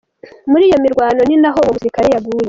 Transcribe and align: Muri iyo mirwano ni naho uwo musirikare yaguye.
Muri 0.51 0.63
iyo 0.69 0.77
mirwano 0.83 1.21
ni 1.25 1.37
naho 1.41 1.57
uwo 1.61 1.71
musirikare 1.75 2.07
yaguye. 2.13 2.39